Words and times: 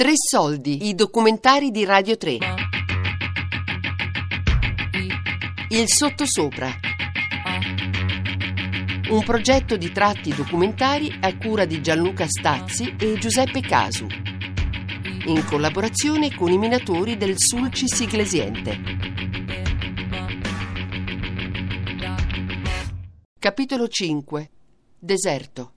Tre 0.00 0.12
soldi, 0.14 0.88
i 0.88 0.94
documentari 0.94 1.70
di 1.70 1.84
Radio 1.84 2.16
3. 2.16 2.38
Il 5.68 5.88
sottosopra. 5.88 6.70
Un 9.10 9.22
progetto 9.22 9.76
di 9.76 9.92
tratti 9.92 10.34
documentari 10.34 11.14
a 11.20 11.36
cura 11.36 11.66
di 11.66 11.82
Gianluca 11.82 12.26
Stazzi 12.26 12.96
e 12.98 13.18
Giuseppe 13.18 13.60
Casu. 13.60 14.06
In 15.26 15.44
collaborazione 15.44 16.34
con 16.34 16.50
i 16.50 16.56
minatori 16.56 17.18
del 17.18 17.34
Sulcis 17.36 18.00
Iglesiente. 18.00 18.80
Capitolo 23.38 23.86
5. 23.86 24.50
Deserto. 24.98 25.72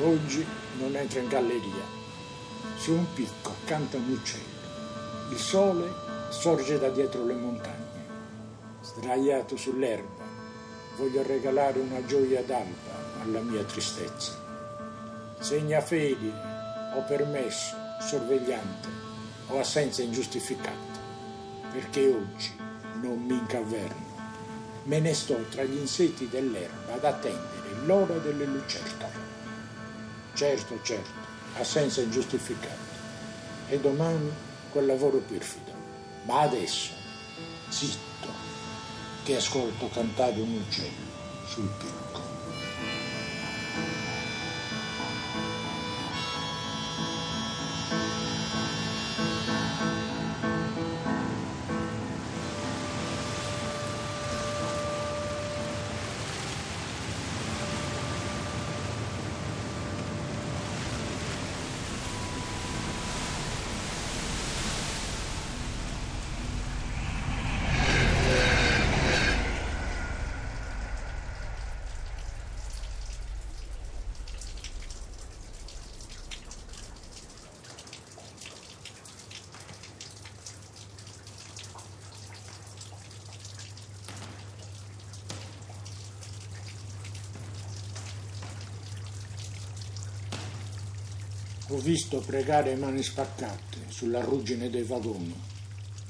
Oggi 0.00 0.46
non 0.78 0.94
entro 0.94 1.20
in 1.20 1.28
galleria. 1.28 1.82
Su 2.76 2.92
un 2.92 3.06
picco 3.14 3.48
accanto 3.48 3.96
a 3.96 4.00
un 4.00 4.10
uccello. 4.10 5.30
Il 5.30 5.38
sole 5.38 5.90
sorge 6.28 6.78
da 6.78 6.90
dietro 6.90 7.24
le 7.24 7.32
montagne. 7.32 8.04
Sdraiato 8.82 9.56
sull'erba, 9.56 10.22
voglio 10.98 11.22
regalare 11.22 11.80
una 11.80 12.04
gioia 12.04 12.42
d'alba 12.42 13.22
alla 13.22 13.40
mia 13.40 13.64
tristezza. 13.64 14.32
Segna 15.38 15.80
fedi, 15.80 16.30
ho 16.94 17.02
permesso, 17.08 17.74
sorvegliante, 18.00 18.88
o 19.48 19.58
assenza 19.58 20.02
ingiustificata, 20.02 21.00
perché 21.72 22.06
oggi 22.08 22.54
non 23.00 23.24
mi 23.24 23.32
incaverno. 23.32 24.04
Me 24.82 25.00
ne 25.00 25.14
sto 25.14 25.42
tra 25.48 25.62
gli 25.62 25.78
insetti 25.78 26.28
dell'erba 26.28 26.92
ad 26.92 27.04
attendere 27.04 27.84
l'ora 27.86 28.18
delle 28.18 28.44
lucertole. 28.44 29.25
Certo, 30.36 30.78
certo, 30.82 31.18
assenza 31.58 32.02
ingiustificata. 32.02 32.94
E 33.70 33.80
domani 33.80 34.30
quel 34.70 34.84
lavoro 34.84 35.16
perfido. 35.16 35.72
Ma 36.24 36.42
adesso, 36.42 36.90
zitto, 37.70 38.28
che 39.24 39.36
ascolto 39.36 39.88
cantare 39.88 40.38
un 40.38 40.56
uccello 40.56 41.46
sul 41.46 41.70
picco. 41.78 42.05
Ho 91.76 91.78
visto 91.78 92.20
pregare 92.20 92.74
mani 92.74 93.02
spaccate 93.02 93.80
sulla 93.88 94.22
ruggine 94.22 94.70
dei 94.70 94.84
vagoni. 94.84 95.34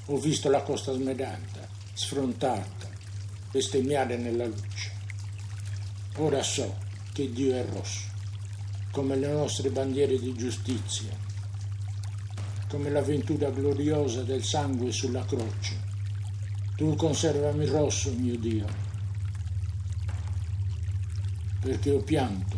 Ho 0.05 0.17
visto 0.17 0.49
la 0.49 0.61
costa 0.61 0.93
smedata, 0.93 1.67
sfrontata, 1.91 2.87
bestemmiare 3.51 4.15
nella 4.15 4.45
luce. 4.45 4.91
Ora 6.19 6.41
so 6.41 6.73
che 7.11 7.29
Dio 7.33 7.53
è 7.53 7.65
rosso, 7.65 8.07
come 8.91 9.17
le 9.17 9.27
nostre 9.27 9.69
bandiere 9.69 10.17
di 10.17 10.33
giustizia, 10.35 11.11
come 12.69 12.89
l'avventura 12.89 13.49
gloriosa 13.49 14.23
del 14.23 14.45
sangue 14.45 14.93
sulla 14.93 15.25
croce. 15.25 15.83
Tu 16.77 16.95
conservami 16.95 17.65
rosso, 17.65 18.13
mio 18.13 18.37
Dio, 18.37 18.65
perché 21.59 21.91
ho 21.91 21.99
pianto, 21.99 22.55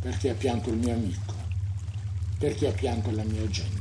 perché 0.00 0.30
ha 0.30 0.34
pianto 0.34 0.68
il 0.70 0.78
mio 0.78 0.94
amico 0.94 1.31
perché 2.42 2.66
ha 2.66 2.72
pianto 2.72 3.08
la 3.12 3.22
mia 3.22 3.46
gente. 3.46 3.80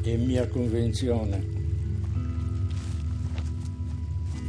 È 0.00 0.16
mia 0.16 0.46
convinzione 0.46 1.44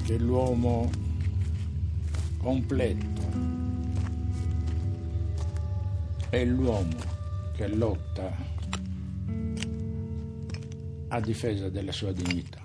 che 0.03 0.19
l'uomo 0.19 0.91
completo 2.37 3.21
è 6.29 6.45
l'uomo 6.45 6.99
che 7.55 7.67
lotta 7.67 8.50
a 11.13 11.19
difesa 11.19 11.69
della 11.69 11.91
sua 11.91 12.13
dignità. 12.13 12.59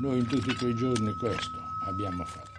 Noi 0.00 0.18
in 0.18 0.26
tutti 0.26 0.54
quei 0.54 0.74
giorni 0.74 1.12
questo 1.14 1.60
abbiamo 1.84 2.24
fatto. 2.24 2.56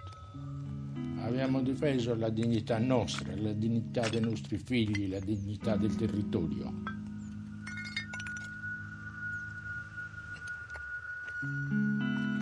Abbiamo 1.22 1.60
difeso 1.60 2.14
la 2.14 2.28
dignità 2.28 2.78
nostra, 2.78 3.34
la 3.34 3.52
dignità 3.52 4.08
dei 4.08 4.20
nostri 4.20 4.58
figli, 4.58 5.08
la 5.08 5.18
dignità 5.18 5.76
del 5.76 5.94
territorio. 5.96 6.72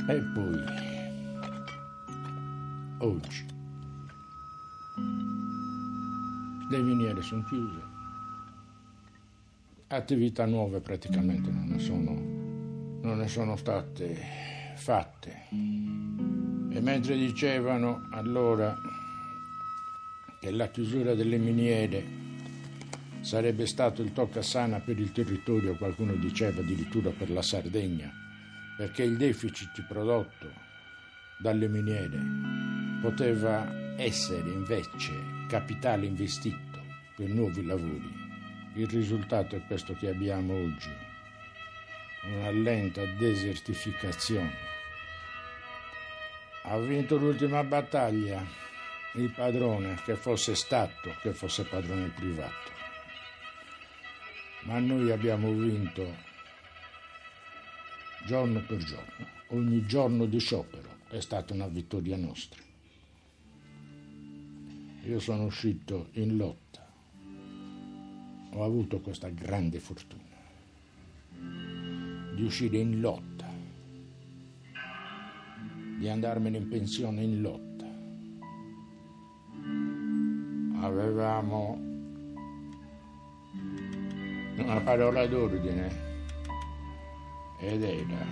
E 0.06 0.20
poi, 0.34 0.64
oggi, 2.98 3.46
le 6.68 6.78
miniere 6.82 7.22
sono 7.22 7.42
chiuse 7.44 7.87
attività 9.88 10.44
nuove 10.44 10.80
praticamente 10.80 11.50
non 11.50 11.66
ne 11.66 11.78
sono, 11.78 12.12
non 13.00 13.18
ne 13.18 13.28
sono 13.28 13.56
state 13.56 14.16
fatte. 14.76 15.46
E 15.50 16.80
mentre 16.80 17.16
dicevano 17.16 18.06
allora 18.10 18.74
che 20.40 20.50
la 20.50 20.68
chiusura 20.68 21.14
delle 21.14 21.38
miniere 21.38 22.16
sarebbe 23.20 23.66
stato 23.66 24.02
il 24.02 24.12
toccasana 24.12 24.80
per 24.80 24.98
il 24.98 25.10
territorio, 25.10 25.76
qualcuno 25.76 26.14
diceva 26.14 26.60
addirittura 26.60 27.10
per 27.10 27.30
la 27.30 27.42
Sardegna, 27.42 28.10
perché 28.76 29.02
il 29.02 29.16
deficit 29.16 29.84
prodotto 29.86 30.52
dalle 31.38 31.68
miniere 31.68 32.18
poteva 33.00 33.96
essere 33.96 34.50
invece 34.50 35.12
capitale 35.48 36.06
investito 36.06 36.78
per 37.16 37.28
nuovi 37.28 37.64
lavori 37.64 38.17
il 38.78 38.86
risultato 38.86 39.56
è 39.56 39.62
questo 39.66 39.92
che 39.94 40.08
abbiamo 40.08 40.54
oggi, 40.54 40.90
una 42.26 42.50
lenta 42.50 43.04
desertificazione. 43.04 44.54
Ha 46.62 46.78
vinto 46.78 47.16
l'ultima 47.16 47.64
battaglia 47.64 48.40
il 49.14 49.32
padrone, 49.32 49.96
che 50.04 50.14
fosse 50.14 50.54
Stato, 50.54 51.12
che 51.22 51.32
fosse 51.32 51.64
padrone 51.64 52.10
privato. 52.10 52.70
Ma 54.62 54.78
noi 54.78 55.10
abbiamo 55.10 55.50
vinto 55.50 56.14
giorno 58.26 58.60
per 58.60 58.76
giorno, 58.76 59.26
ogni 59.48 59.84
giorno 59.86 60.26
di 60.26 60.38
sciopero 60.38 60.98
è 61.08 61.18
stata 61.18 61.52
una 61.52 61.66
vittoria 61.66 62.16
nostra. 62.16 62.62
Io 65.02 65.18
sono 65.18 65.44
uscito 65.46 66.10
in 66.12 66.36
lotta 66.36 66.67
ho 68.58 68.64
avuto 68.64 68.98
questa 68.98 69.28
grande 69.28 69.78
fortuna. 69.78 70.26
di 72.34 72.44
uscire 72.44 72.78
in 72.78 73.00
lotta, 73.00 73.46
di 75.98 76.08
andarmene 76.08 76.56
in 76.56 76.68
pensione 76.68 77.22
in 77.22 77.40
lotta. 77.40 77.84
Avevamo 80.86 81.78
una 84.56 84.80
parola 84.82 85.26
d'ordine 85.26 86.06
ed 87.58 87.82
era 87.82 88.26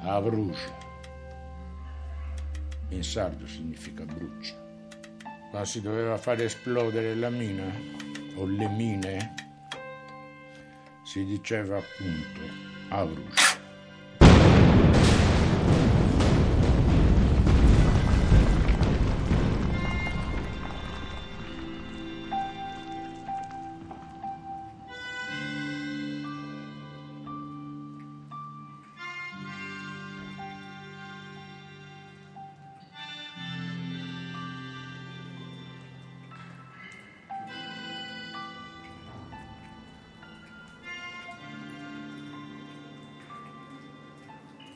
a 0.00 0.20
brucia. 0.22 0.78
In 2.88 3.04
sardo 3.04 3.46
significa 3.46 4.04
brucia. 4.04 4.56
Quando 5.50 5.68
si 5.68 5.82
doveva 5.82 6.16
fare 6.16 6.44
esplodere 6.44 7.14
la 7.14 7.28
mina 7.28 8.09
o 8.40 8.46
le 8.46 8.68
mine, 8.68 9.34
si 11.02 11.24
diceva 11.24 11.76
appunto 11.76 12.40
a 12.88 13.04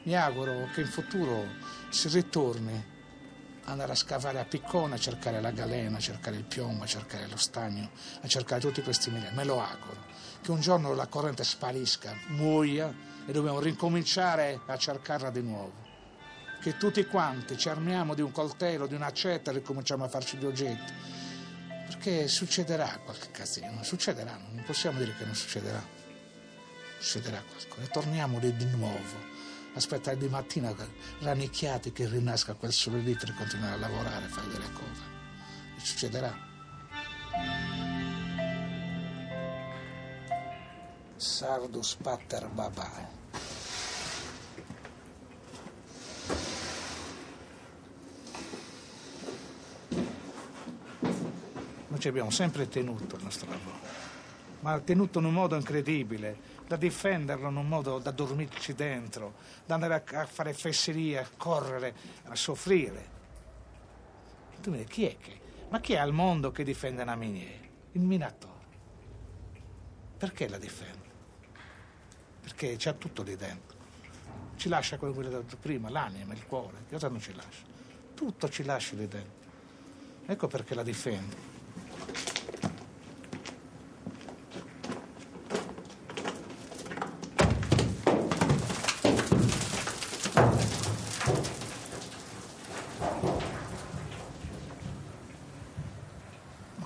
mi 0.04 0.14
auguro 0.16 0.68
che 0.72 0.82
in 0.82 0.86
futuro 0.86 1.46
si 1.88 2.08
ritorni 2.08 2.92
ad 3.62 3.70
andare 3.70 3.92
a 3.92 3.94
scavare 3.94 4.38
a 4.38 4.44
Piccone, 4.44 4.94
a 4.94 4.98
cercare 4.98 5.40
la 5.40 5.50
galena, 5.50 5.96
a 5.96 6.00
cercare 6.00 6.36
il 6.36 6.44
piombo, 6.44 6.84
a 6.84 6.86
cercare 6.86 7.26
lo 7.26 7.38
stagno, 7.38 7.90
a 8.20 8.28
cercare 8.28 8.60
tutti 8.60 8.82
questi 8.82 9.10
minerali. 9.10 9.34
Me 9.34 9.44
lo 9.44 9.62
auguro. 9.62 10.04
Che 10.42 10.50
un 10.50 10.60
giorno 10.60 10.92
la 10.94 11.06
corrente 11.06 11.42
sparisca, 11.42 12.14
muoia 12.28 12.92
e 13.26 13.32
dobbiamo 13.32 13.60
ricominciare 13.60 14.60
a 14.66 14.76
cercarla 14.76 15.30
di 15.30 15.40
nuovo. 15.40 15.72
Che 16.60 16.76
tutti 16.76 17.06
quanti 17.06 17.56
ci 17.56 17.70
armiamo 17.70 18.14
di 18.14 18.20
un 18.20 18.30
coltello, 18.30 18.86
di 18.86 18.94
un'accetta 18.94 19.50
e 19.50 19.54
ricominciamo 19.54 20.04
a 20.04 20.08
farci 20.08 20.36
gli 20.36 20.44
oggetti. 20.44 20.92
Perché 21.86 22.28
succederà 22.28 23.00
qualche 23.02 23.30
casino, 23.30 23.82
succederà, 23.82 24.38
non 24.50 24.64
possiamo 24.64 24.98
dire 24.98 25.14
che 25.16 25.24
non 25.24 25.34
succederà. 25.34 25.82
Succederà 26.98 27.42
qualcosa 27.42 27.82
e 27.82 27.88
torniamo 27.88 28.38
lì 28.38 28.54
di 28.54 28.66
nuovo 28.66 29.33
aspettare 29.74 30.16
di 30.16 30.28
mattina 30.28 30.74
rannicchiati 31.20 31.92
che 31.92 32.08
rinasca 32.08 32.54
quel 32.54 32.72
lì 33.02 33.14
per 33.14 33.34
continuare 33.34 33.74
a 33.74 33.76
lavorare, 33.76 34.26
fare 34.26 34.48
delle 34.48 34.72
cose. 34.72 35.02
E 35.76 35.80
succederà. 35.80 36.52
Sardus 41.16 41.96
pater 41.96 42.48
babae. 42.48 43.22
Noi 51.88 51.98
ci 52.00 52.08
abbiamo 52.08 52.30
sempre 52.30 52.68
tenuto 52.68 53.16
il 53.16 53.22
nostro 53.22 53.48
lavoro, 53.48 53.78
ma 54.60 54.78
tenuto 54.80 55.20
in 55.20 55.26
un 55.26 55.32
modo 55.32 55.54
incredibile 55.56 56.53
da 56.66 56.76
difenderlo 56.76 57.48
in 57.48 57.56
un 57.56 57.68
modo 57.68 57.98
da 57.98 58.10
dormirci 58.10 58.74
dentro, 58.74 59.34
da 59.66 59.74
andare 59.74 60.02
a, 60.14 60.26
fare 60.26 60.54
fesserie, 60.54 61.18
a 61.18 61.28
correre, 61.36 61.94
a 62.24 62.34
soffrire. 62.34 63.12
tu 64.60 64.70
mi 64.70 64.78
dici, 64.78 64.88
chi 64.90 65.06
è 65.06 65.16
che? 65.18 65.40
Ma 65.68 65.80
chi 65.80 65.94
è 65.94 65.98
al 65.98 66.12
mondo 66.12 66.50
che 66.50 66.64
difende 66.64 67.02
una 67.02 67.16
miniera? 67.16 67.64
Il 67.92 68.00
minatore. 68.00 68.52
Perché 70.16 70.48
la 70.48 70.58
difende? 70.58 71.02
Perché 72.40 72.76
c'ha 72.78 72.92
tutto 72.92 73.22
lì 73.22 73.36
dentro. 73.36 73.76
Ci 74.56 74.68
lascia 74.68 74.96
quello 74.96 75.14
che 75.14 75.26
ho 75.26 75.30
detto 75.30 75.56
prima, 75.56 75.90
l'anima, 75.90 76.32
il 76.32 76.46
cuore. 76.46 76.84
Cosa 76.88 77.08
non 77.08 77.20
ci 77.20 77.34
lascia? 77.34 77.64
Tutto 78.14 78.48
ci 78.48 78.62
lascia 78.62 78.94
lì 78.94 79.08
dentro. 79.08 79.42
Ecco 80.26 80.46
perché 80.46 80.74
la 80.74 80.82
difende. 80.82 81.53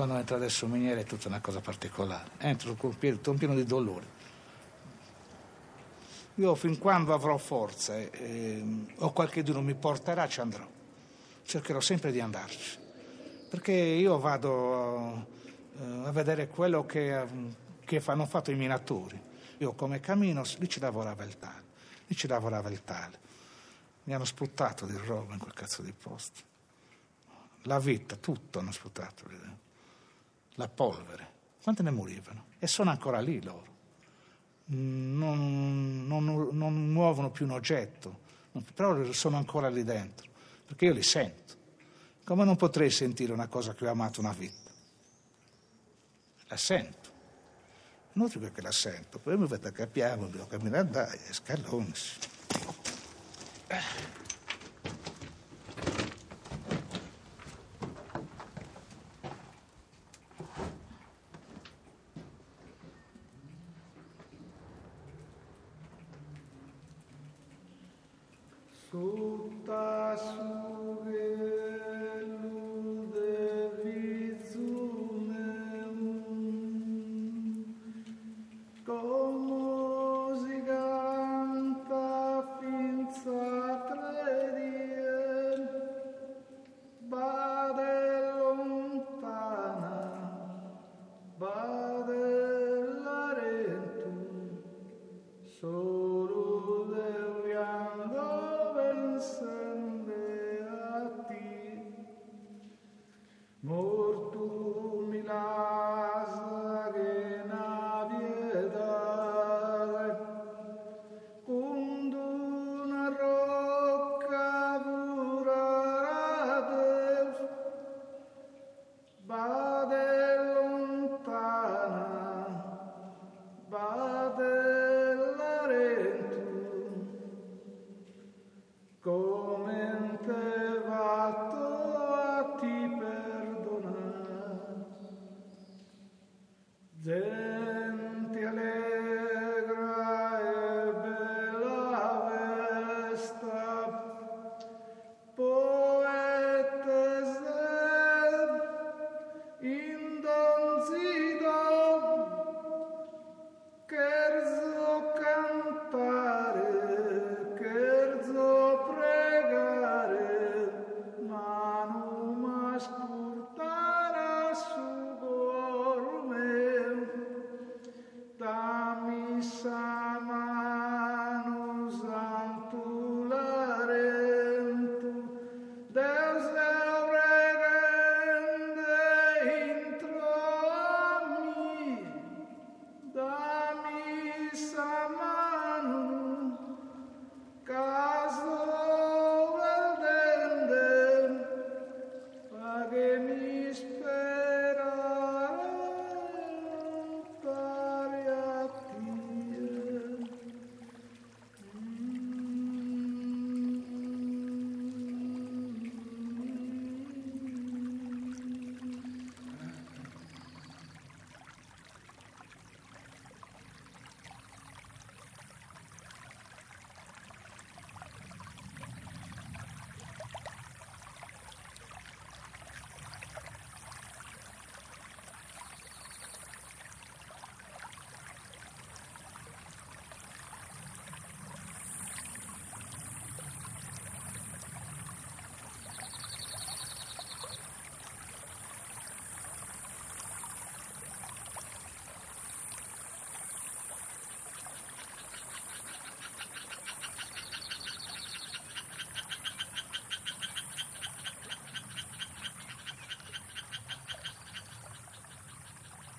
Quando 0.08 0.16
entra 0.16 0.36
adesso 0.36 0.66
miniere 0.66 1.02
è 1.02 1.04
tutta 1.04 1.28
una 1.28 1.40
cosa 1.40 1.60
particolare. 1.60 2.30
Entro 2.38 2.74
con 2.74 2.96
pieno, 2.96 3.18
pieno 3.18 3.54
di 3.54 3.64
dolore. 3.64 4.16
Io 6.36 6.54
fin 6.54 6.78
quando 6.78 7.12
avrò 7.12 7.36
forza 7.36 7.94
eh, 7.94 8.86
o 8.96 9.12
qualcuno 9.12 9.60
mi 9.60 9.74
porterà 9.74 10.26
ci 10.26 10.40
andrò. 10.40 10.66
Cercherò 11.44 11.80
sempre 11.80 12.10
di 12.10 12.20
andarci. 12.20 12.78
Perché 13.50 13.72
io 13.72 14.18
vado 14.18 15.26
eh, 15.78 16.06
a 16.06 16.10
vedere 16.10 16.48
quello 16.48 16.86
che, 16.86 17.26
che 17.84 18.02
hanno 18.06 18.24
fatto 18.24 18.50
i 18.50 18.54
minatori. 18.54 19.20
Io 19.58 19.72
come 19.74 20.00
cammino, 20.00 20.42
lì 20.56 20.68
ci 20.70 20.80
lavorava 20.80 21.24
il 21.24 21.36
tale, 21.36 21.64
lì 22.06 22.16
ci 22.16 22.26
lavorava 22.26 22.70
il 22.70 22.82
tale. 22.82 23.18
Mi 24.04 24.14
hanno 24.14 24.24
sputato 24.24 24.86
di 24.86 24.96
roba 24.96 25.34
in 25.34 25.38
quel 25.38 25.52
cazzo 25.52 25.82
di 25.82 25.92
posto. 25.92 26.40
La 27.64 27.78
vita, 27.78 28.16
tutto 28.16 28.58
hanno 28.60 28.72
dentro 28.72 29.67
la 30.58 30.68
polvere. 30.68 31.36
Quante 31.62 31.82
ne 31.82 31.90
morivano? 31.90 32.46
E 32.58 32.66
sono 32.66 32.90
ancora 32.90 33.20
lì 33.20 33.42
loro. 33.42 33.76
Non, 34.66 36.06
non, 36.06 36.48
non 36.52 36.92
muovono 36.92 37.30
più 37.30 37.46
un 37.46 37.52
oggetto, 37.52 38.18
però 38.74 39.10
sono 39.12 39.36
ancora 39.36 39.68
lì 39.68 39.82
dentro, 39.82 40.28
perché 40.66 40.86
io 40.86 40.92
li 40.92 41.02
sento. 41.02 41.54
Come 42.24 42.44
non 42.44 42.56
potrei 42.56 42.90
sentire 42.90 43.32
una 43.32 43.46
cosa 43.46 43.72
che 43.74 43.86
ho 43.86 43.90
amato 43.90 44.20
una 44.20 44.32
vita? 44.32 44.70
La 46.48 46.56
sento. 46.56 47.08
Inutile 48.12 48.52
che 48.52 48.60
la 48.60 48.72
sento, 48.72 49.18
poi 49.18 49.38
mi 49.38 49.46
vedo 49.46 49.70
che 49.70 49.86
piano, 49.86 50.26
devo 50.26 50.46
camminare 50.46 50.88
dai, 50.88 51.18
scaloni. 51.30 51.92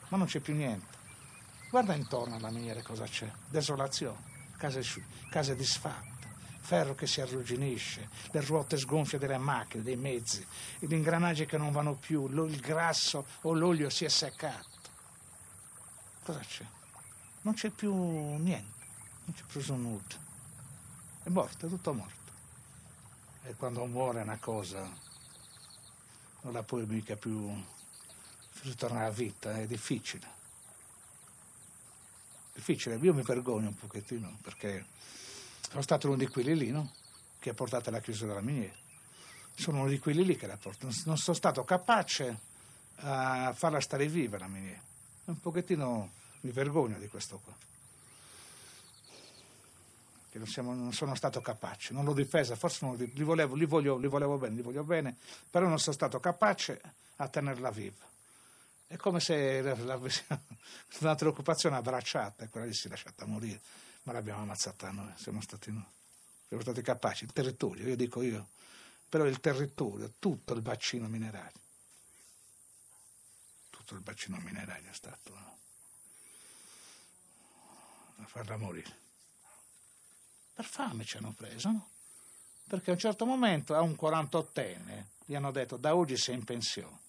Ma 0.10 0.18
non 0.18 0.28
c'è 0.28 0.40
più 0.40 0.54
niente. 0.54 0.98
Guarda 1.70 1.94
intorno 1.94 2.36
alla 2.36 2.50
miniera 2.50 2.82
cosa 2.82 3.06
c'è. 3.06 3.32
Desolazione, 3.48 4.52
case, 4.58 4.82
case 5.30 5.56
disfatte, 5.56 6.28
ferro 6.60 6.96
che 6.96 7.08
si 7.08 7.22
arrugginisce, 7.22 8.10
le 8.32 8.42
ruote 8.42 8.78
sgonfie 8.78 9.20
delle 9.20 9.38
macchine, 9.38 9.84
dei 9.84 9.96
mezzi, 9.96 10.46
gli 10.80 10.92
ingranaggi 10.92 11.46
che 11.46 11.58
non 11.58 11.72
vanno 11.72 11.94
più, 11.94 12.28
il 12.28 12.60
grasso 12.60 13.26
o 13.42 13.54
l'olio 13.54 13.90
si 13.90 14.06
è 14.06 14.10
seccato. 14.10 14.68
Cosa 16.24 16.40
c'è? 16.40 16.66
Non 17.42 17.54
c'è 17.54 17.70
più 17.70 17.94
niente, 17.94 18.86
non 19.26 19.36
c'è 19.36 19.44
più 19.48 19.76
nulla. 19.76 20.28
È 21.24 21.30
morto, 21.30 21.66
è 21.68 21.70
tutto 21.70 21.94
morto. 21.94 22.18
E 23.44 23.54
quando 23.56 23.86
muore 23.86 24.22
una 24.22 24.38
cosa 24.38 24.82
non 26.42 26.54
la 26.54 26.64
puoi 26.64 26.86
mica 26.86 27.16
più 27.16 27.52
ritornare 28.64 29.06
a 29.06 29.12
vita, 29.12 29.58
è 29.58 29.66
difficile. 29.66 30.38
Difficile, 32.54 32.96
io 32.96 33.14
mi 33.14 33.22
vergogno 33.22 33.68
un 33.68 33.76
pochettino 33.76 34.38
perché 34.42 34.86
sono 35.70 35.82
stato 35.82 36.08
uno 36.08 36.18
di 36.18 36.28
quelli 36.28 36.56
lì, 36.56 36.72
no? 36.72 36.94
Che 37.40 37.52
ha 37.52 37.54
portato 37.54 37.90
alla 37.90 38.02
chiusura 38.02 38.34
della 38.34 38.46
miniera. 38.46 38.76
Sono 39.56 39.80
uno 39.82 39.90
di 39.90 40.00
quelli 40.00 40.26
lì 40.26 40.36
che 40.36 40.48
l'ha 40.48 40.58
portato. 40.58 40.92
Non 41.06 41.18
sono 41.18 41.36
stato 41.36 41.64
capace 41.64 42.38
a 43.02 43.54
farla 43.54 43.80
stare 43.80 44.08
viva 44.08 44.38
la 44.38 44.48
miniera. 44.48 44.82
Un 45.26 45.40
pochettino 45.40 46.12
mi 46.42 46.52
vergogno 46.52 46.98
di 46.98 47.08
questo 47.08 47.40
qua. 47.44 47.54
Che 50.32 50.38
non, 50.38 50.48
siamo, 50.48 50.74
non 50.74 50.94
sono 50.94 51.16
stato 51.16 51.42
capace, 51.42 51.94
non 51.94 52.06
l'ho 52.06 52.14
difesa, 52.14 52.56
forse 52.56 52.86
non, 52.86 52.96
li, 52.96 53.24
volevo, 53.24 53.56
li, 53.56 53.66
voglio, 53.66 53.98
li 53.98 54.08
volevo 54.08 54.38
bene, 54.38 54.56
li 54.56 54.62
voglio 54.62 54.84
bene, 54.84 55.16
però 55.50 55.68
non 55.68 55.80
sono 55.80 55.96
stato 55.96 56.20
capace 56.20 56.80
a 57.16 57.28
tenerla 57.28 57.72
viva. 57.72 58.06
È 58.90 58.98
come 58.98 59.20
se 59.20 59.60
un'altra 61.00 61.30
occupazione 61.30 61.76
abbracciata 61.76 62.48
quella 62.48 62.66
lì 62.66 62.74
si 62.74 62.88
è 62.88 62.90
lasciata 62.90 63.24
morire, 63.26 63.62
ma 64.02 64.14
l'abbiamo 64.14 64.42
ammazzata 64.42 64.90
noi, 64.90 65.14
siamo 65.16 65.42
stati 65.42 65.72
noi, 65.72 65.86
siamo 66.48 66.64
stati 66.64 66.82
capaci, 66.82 67.26
il 67.26 67.32
territorio, 67.32 67.88
io 67.88 67.96
dico 67.96 68.24
io, 68.24 68.48
però 69.08 69.26
il 69.26 69.40
territorio, 69.42 70.14
tutto 70.18 70.56
il 70.56 70.62
bacino 70.62 71.08
minerario, 71.08 71.60
tutto 73.70 73.94
il 73.94 74.00
bacino 74.00 74.38
minerario 74.38 74.90
è 74.90 74.94
stato 74.94 75.36
a 78.16 78.26
farla 78.26 78.58
morire. 78.58 78.98
Per 80.56 80.66
fame 80.66 81.06
ci 81.06 81.18
hanno 81.18 81.34
preso, 81.38 81.70
no? 81.70 81.90
Perché 82.68 82.90
a 82.90 82.94
un 82.94 83.00
certo 83.00 83.28
momento 83.28 83.76
a 83.76 83.82
un 83.82 83.92
48enne 83.92 85.06
gli 85.26 85.36
hanno 85.36 85.52
detto 85.52 85.78
da 85.78 85.96
oggi 85.96 86.18
sei 86.18 86.34
in 86.34 86.44
pensione 86.44 87.08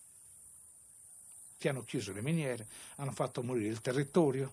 che 1.61 1.69
hanno 1.69 1.85
chiuso 1.85 2.14
le 2.14 2.23
miniere, 2.23 2.67
hanno 2.97 3.12
fatto 3.12 3.43
morire 3.43 3.69
il 3.69 3.83
territorio 3.83 4.50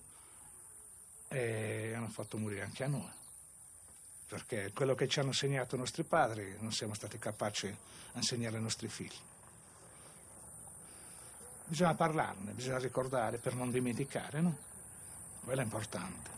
e 1.30 1.94
hanno 1.96 2.10
fatto 2.10 2.38
morire 2.38 2.64
anche 2.64 2.84
a 2.84 2.88
noi. 2.88 3.10
Perché 4.28 4.74
quello 4.74 4.94
che 4.94 5.08
ci 5.08 5.20
hanno 5.20 5.30
insegnato 5.30 5.76
i 5.76 5.78
nostri 5.78 6.04
padri 6.04 6.58
non 6.60 6.74
siamo 6.74 6.94
stati 6.94 7.18
capaci 7.18 7.68
a 7.68 8.18
insegnare 8.18 8.58
ai 8.58 8.62
nostri 8.62 8.90
figli. 8.90 9.16
Bisogna 11.64 11.96
parlarne, 11.96 12.52
bisogna 12.52 12.78
ricordare 12.78 13.38
per 13.38 13.56
non 13.56 13.72
dimenticare, 13.72 14.42
no? 14.42 14.58
Quello 15.46 15.62
è 15.62 15.64
importante. 15.64 16.37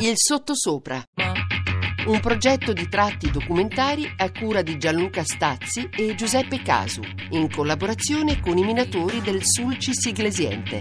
Il 0.00 0.12
sottosopra. 0.14 1.02
Un 2.06 2.20
progetto 2.20 2.72
di 2.72 2.88
tratti 2.88 3.32
documentari 3.32 4.08
a 4.16 4.30
cura 4.30 4.62
di 4.62 4.78
Gianluca 4.78 5.24
Stazzi 5.24 5.88
e 5.90 6.14
Giuseppe 6.14 6.62
Casu, 6.62 7.02
in 7.30 7.50
collaborazione 7.50 8.38
con 8.40 8.56
i 8.56 8.64
minatori 8.64 9.20
del 9.20 9.40
Sulci 9.42 9.92
Siglesiente. 9.92 10.80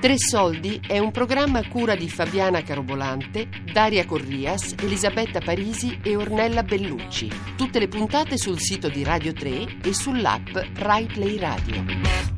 Tre 0.00 0.18
Soldi 0.18 0.80
è 0.84 0.98
un 0.98 1.12
programma 1.12 1.60
a 1.60 1.68
cura 1.68 1.94
di 1.94 2.08
Fabiana 2.08 2.62
Carobolante, 2.62 3.48
Daria 3.72 4.04
Corrias, 4.04 4.74
Elisabetta 4.80 5.40
Parisi 5.40 6.00
e 6.02 6.16
Ornella 6.16 6.64
Bellucci. 6.64 7.30
Tutte 7.56 7.78
le 7.78 7.86
puntate 7.86 8.36
sul 8.38 8.58
sito 8.58 8.88
di 8.88 9.04
Radio 9.04 9.32
3 9.32 9.78
e 9.84 9.94
sull'app 9.94 10.56
Rai 10.74 11.06
Play 11.06 11.38
Radio. 11.38 12.29